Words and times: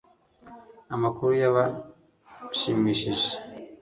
amakuru 0.95 1.31
yabashimishije 1.41 3.29